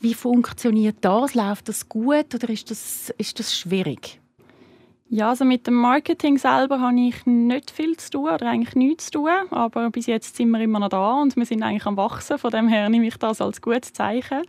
[0.00, 1.32] Wie funktioniert das?
[1.32, 4.19] Läuft das gut oder ist das, ist das schwierig?
[5.12, 9.06] Ja, also mit dem Marketing selber habe ich nicht viel zu tun oder eigentlich nichts
[9.06, 11.96] zu tun, aber bis jetzt sind wir immer noch da und wir sind eigentlich am
[11.96, 14.42] wachsen, von dem her nehme ich das als gutes Zeichen.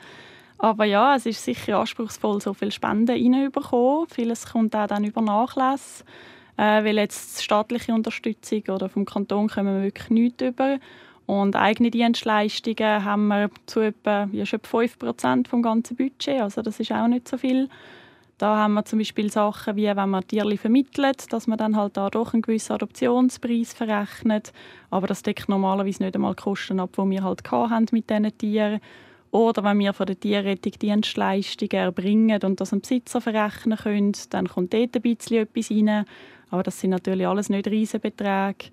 [0.59, 4.07] Aber ja, es ist sicher anspruchsvoll, so viele Spenden reinzubekommen.
[4.09, 6.05] Vieles kommt auch dann über Nachlass,
[6.57, 10.77] äh, weil jetzt staatliche Unterstützung oder vom Kanton kommen wir wirklich nichts über.
[11.25, 16.79] Und eigene Dienstleistungen haben wir zu etwa, ja, schon 5% vom ganzen Budget, also das
[16.79, 17.67] ist auch nicht so viel.
[18.41, 21.95] Da haben wir zum Beispiel Sachen wie, wenn man Tiere vermittelt, dass man dann halt
[21.95, 24.51] da doch einen gewissen Adoptionspreis verrechnet.
[24.89, 28.35] Aber das deckt normalerweise nicht einmal die Kosten ab, die wir halt haben mit diesen
[28.39, 28.79] Tieren.
[29.29, 34.47] Oder wenn wir von der Tierrettung Dienstleistungen erbringen und das einem Besitzer verrechnen können, dann
[34.47, 36.05] kommt dort ein bisschen etwas rein.
[36.49, 38.71] Aber das sind natürlich alles nicht Riesenbeträge.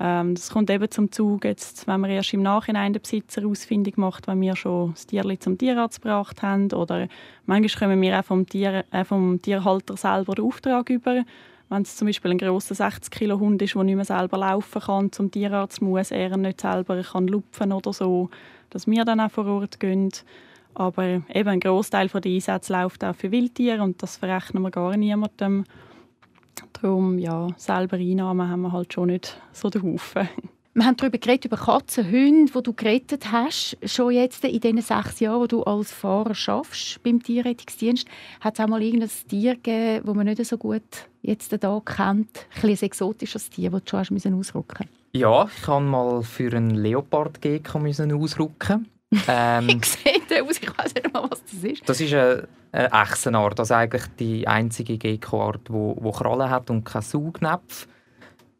[0.00, 3.96] Ähm, das kommt eben zum Zug, jetzt, wenn man erst im Nachhinein den Besitzer ausfindig
[3.96, 6.72] macht, wenn wir schon das Tier zum Tierarzt gebracht haben.
[6.72, 7.08] Oder
[7.46, 11.24] manchmal kommen wir auch vom, Tier, äh, vom Tierhalter selber den Auftrag über.
[11.70, 15.30] Wenn es zum Beispiel ein grosser 60-Kilo-Hund ist, der nicht mehr selber laufen kann, zum
[15.30, 18.30] Tierarzt muss, er nicht selber kann lupfen oder so,
[18.70, 20.10] dass wir dann auch vor Ort gehen.
[20.74, 24.96] Aber eben ein Großteil der Einsätze läuft auch für Wildtiere und das verrechnen wir gar
[24.96, 25.64] niemandem.
[26.72, 30.28] Darum, ja, selber Einnahmen haben wir halt schon nicht so den Haufen.
[30.76, 33.78] Wir haben darüber geredet, über Katzen, Hunde, die du gerettet hast.
[33.84, 38.08] Schon jetzt in den sechs Jahren, wo du als Fahrer schaffst beim Tierrettungsdienst,
[38.40, 40.82] hat es auch mal irgendein Tier gegeben, das man nicht so gut
[41.22, 42.48] jetzt da kennt?
[42.60, 46.70] Ein, ein exotisches Tier, das du schon hast ausrücken Ja, ich kann mal für einen
[46.70, 48.88] Leopard ausrücken.
[49.28, 50.58] Ähm, sieht der aus?
[50.60, 51.88] Ich weiß nicht mal, was das ist.
[51.88, 53.58] Das ist eine, eine Echsenart.
[53.58, 57.86] Das ist eigentlich die einzige Gecko-Art, die Krallen hat und keine Saugnäpfe.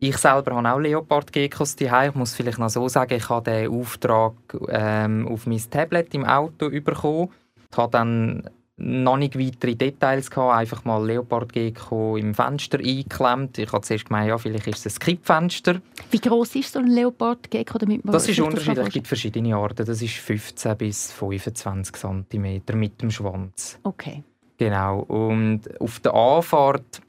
[0.01, 2.11] Ich selber habe auch Leopard-Geckos daheim.
[2.11, 4.35] Ich muss vielleicht noch so sagen, ich habe den Auftrag
[4.69, 7.31] ähm, auf mein Tablet im Auto bekommen.
[7.71, 13.59] Ich habe dann noch nicht weitere Details gehabt, einfach mal Leopard Gecko im Fenster eingeklemmt.
[13.59, 15.81] Ich habe zuerst gemeint, ja, vielleicht ist es ein Kippfenster.
[16.11, 17.79] Wie groß ist so ein Leopard Gecko?
[17.79, 19.87] Damit man das ist unterschiedlich, es gibt verschiedene Arten.
[19.87, 23.79] Das ist 15 bis 25 cm mit dem Schwanz.
[23.85, 24.25] Okay.
[24.57, 25.01] Genau.
[25.01, 27.01] Und auf der Anfahrt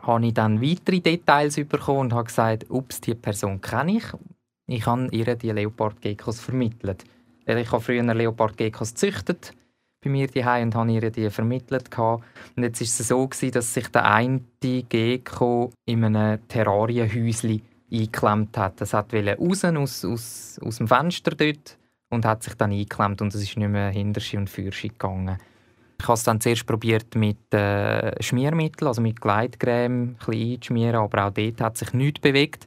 [0.00, 4.04] habe ich dann weitere Details bekommen und habe gesagt, ups, die Person kenne ich.
[4.66, 7.04] Ich habe ihr die Leopard Geckos vermittelt.
[7.46, 9.52] Ich habe früher Leopard Geckos gezüchtet
[10.04, 11.96] bei mir daheim und habe ihr die vermittelt.
[11.98, 18.80] Und jetzt war es so, dass sich der eine Gecko in einem Terrarienhäuschen eingeklemmt hat.
[18.80, 21.78] Das hat raus aus, aus, aus dem Fenster dort
[22.10, 25.38] und hat sich dann eingeklemmt und es ist nicht mehr Hinterschi und Fürschi gegangen.
[26.00, 31.26] Ich habe es dann zuerst probiert mit äh, Schmiermittel, also mit Gleitcreme ein einzuschmieren, aber
[31.26, 32.66] auch dort hat sich nichts bewegt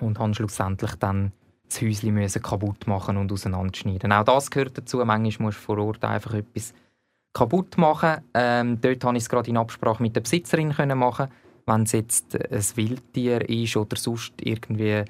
[0.00, 1.32] und habe schlussendlich dann
[1.70, 4.12] das Häuschen müssen kaputt machen und auseinanderschneiden.
[4.12, 4.98] Auch das gehört dazu.
[4.98, 6.74] Manchmal musst du vor Ort einfach etwas
[7.32, 8.22] kaputt machen.
[8.34, 11.28] Ähm, dort konnte ich es gerade in Absprache mit der Besitzerin machen.
[11.66, 15.04] Wenn es jetzt ein Wildtier ist oder sonst irgendwie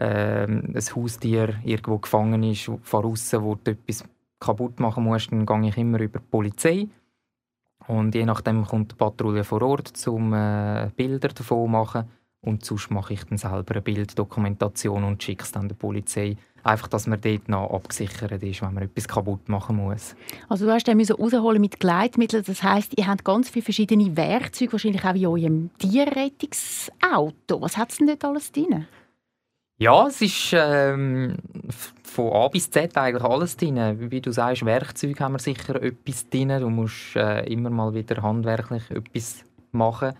[0.00, 4.04] ähm, ein Haustier irgendwo gefangen ist von außen, wo du etwas
[4.40, 6.88] kaputt machen musst, dann gehe ich immer über die Polizei.
[7.86, 12.04] Und je nachdem kommt die Patrouille vor Ort, um äh, Bilder davon zu machen.
[12.40, 16.36] Und sonst mache ich dann selber eine Bilddokumentation und schicke es dann der Polizei.
[16.62, 20.14] Einfach, dass man dort noch abgesichert ist, wenn man etwas kaputt machen muss.
[20.48, 22.44] Also du hast den rausholen mit Gleitmitteln.
[22.46, 27.60] Das heißt, ihr habt ganz viele verschiedene Werkzeuge, wahrscheinlich auch in eurem Tierrettungsauto.
[27.60, 28.86] Was hat es denn dort alles drin?
[29.80, 31.36] Ja, es ist ähm,
[32.02, 34.10] von A bis Z eigentlich alles drin.
[34.10, 36.48] Wie du sagst, Werkzeug haben wir sicher etwas drin.
[36.48, 40.14] Du musst äh, immer mal wieder handwerklich etwas machen.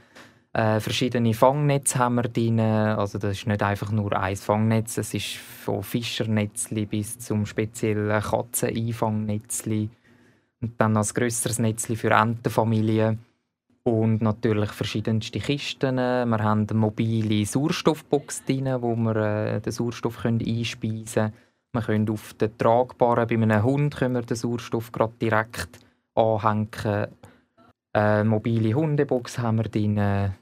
[0.58, 2.58] Äh, verschiedene Fangnetze haben wir drin.
[2.58, 4.98] Also das ist nicht einfach nur ein Fangnetz.
[4.98, 9.88] Es ist von Fischernetzli bis zum speziellen Katzeneinfangnetzli.
[10.60, 13.20] Und dann als grösseres Netzli für Entenfamilien.
[13.84, 15.94] Und natürlich verschiedenste Kisten.
[15.94, 21.32] Wir haben eine mobile Sauerstoffbox drin, wo wir äh, den Sauerstoff einspeisen können.
[21.72, 25.78] Wir können auf den tragbaren, bei einem Hund können wir den Sauerstoff gerade direkt
[26.16, 27.06] anhängen.
[27.92, 30.34] Eine mobile Hundebox haben wir drin.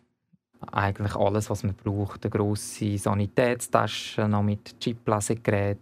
[0.73, 2.25] Eigentlich alles, was man braucht.
[2.25, 5.79] Eine grosse Sanitätstasche noch mit Chip-Lesegerät.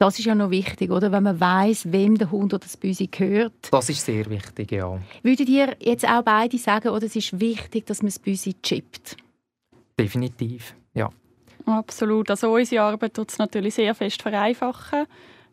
[0.00, 1.10] Das ist ja noch wichtig, oder?
[1.10, 3.68] Wenn man weiß, wem der Hund oder das Büsi gehört.
[3.72, 4.96] Das ist sehr wichtig, ja.
[5.22, 9.16] Würdet ihr jetzt auch beide sagen, oder es ist wichtig, dass man das Büsi chippt?
[9.98, 11.10] Definitiv, ja.
[11.66, 12.30] Absolut.
[12.30, 15.06] Also unsere Arbeit tut es natürlich sehr fest vereinfachen.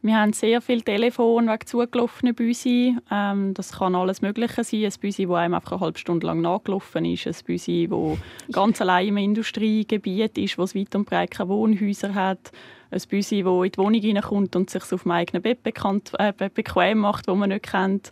[0.06, 2.96] Wir haben sehr viel Telefon wegen zugelaufenen Büsi.
[3.10, 4.86] Ähm, das kann alles Mögliche sein.
[4.86, 7.26] Ein Büsi, das einem einfach eine halbe Stunde lang nachgelaufen ist.
[7.26, 8.20] Ein Büsi, das
[8.52, 12.52] ganz allein im Industriegebiet ist, das weit und breit keine Wohnhäuser hat.
[12.92, 16.34] Ein Büsi, das in die Wohnung hineinkommt und sich auf dem eigenen Bett bekannt, äh,
[16.54, 18.12] bequem macht, das man nicht kennt.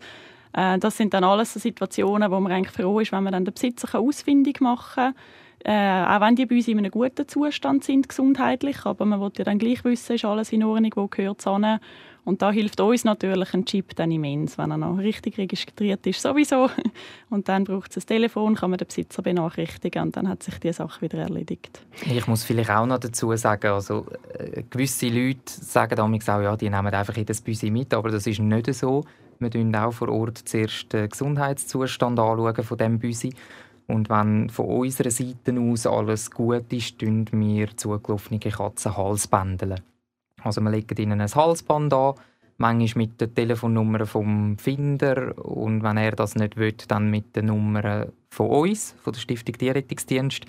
[0.53, 3.45] Äh, das sind dann alles so Situationen, wo man eigentlich froh ist, wenn man dann
[3.45, 5.15] den Besitzer ausfindig machen kann
[5.63, 9.31] äh, auch wenn die bei uns in einem guten Zustand sind, gesundheitlich, aber man will
[9.37, 11.79] ja dann gleich wissen, ist alles in Ordnung, wo gehört es hin.
[12.25, 16.21] Und da hilft uns natürlich ein Chip dann immens, wenn er noch richtig registriert ist,
[16.21, 16.69] sowieso.
[17.29, 20.57] Und dann braucht es ein Telefon, kann man den Besitzer benachrichtigen und dann hat sich
[20.59, 21.81] die Sache wieder erledigt.
[22.05, 24.05] Ich muss vielleicht auch noch dazu sagen, also
[24.37, 28.27] äh, gewisse Leute sagen damals auch, ja, die nehmen einfach jedes Büsi mit, aber das
[28.27, 29.03] ist nicht so.
[29.39, 33.33] Wir schauen auch vor Ort zuerst den Gesundheitszustand anschauen von diesem Büsi
[33.87, 39.81] und wenn von unserer Seite aus alles gut ist, tun wir zugelaufene Katzen Halsbändeln.
[40.41, 42.15] Also wir legen ihnen ein Halsband an,
[42.57, 47.43] manchmal mit der Telefonnummer vom Finder und wenn er das nicht will, dann mit der
[47.43, 50.45] Nummer von uns, von der Stiftung Tierrettungsdienst.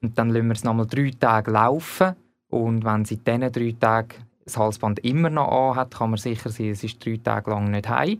[0.00, 2.16] Und dann lassen wir es nochmal drei Tage laufen
[2.48, 4.14] und wenn sie diesen drei Tagen
[4.44, 7.70] das Halsband immer noch an hat, kann man sicher sein, es ist drei Tage lang
[7.70, 8.18] nicht heim.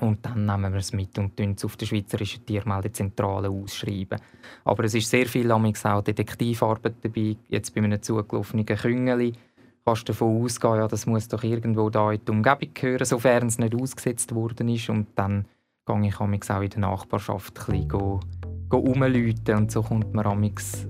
[0.00, 4.18] Und dann nehmen wir es mit und es auf der Schweizerischen Tiermeldezentrale ausschreiben.
[4.64, 7.36] Aber es ist sehr viel auch Detektivarbeit dabei.
[7.48, 9.32] Jetzt bei einem zugelaufenen Küngeli
[9.84, 13.46] kannst du davon ausgehen, ja, das muss doch irgendwo da in die Umgebung gehören, sofern
[13.48, 14.88] es nicht ausgesetzt worden ist.
[14.88, 15.44] Und dann
[15.86, 18.20] gehe ich auch in der Nachbarschaft ein bisschen go,
[18.68, 20.86] go und so kommt man amigs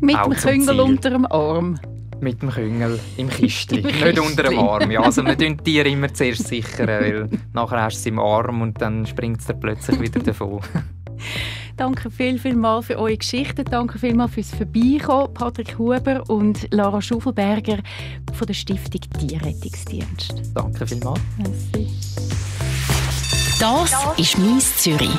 [0.00, 1.78] mit dem Küngel unter dem Arm.
[2.20, 4.90] Mit dem Küngel im Kistli, nicht unter dem Arm.
[4.90, 8.18] Ja, also wir tun die Tiere immer zuerst sichern, weil nachher hast du sie im
[8.18, 10.60] Arm und dann springt es dann plötzlich wieder davon.
[11.76, 13.64] Danke viel, viel mal für eure Geschichten.
[13.64, 15.32] Danke viel mal fürs Vorbeikommen.
[15.32, 17.78] Patrick Huber und Lara Schuffelberger
[18.32, 20.42] von der Stiftung Tierrettungsdienst.
[20.54, 21.20] Danke vielmals.
[21.36, 21.88] Merci.
[23.60, 25.18] Das ist «Mies Zürich».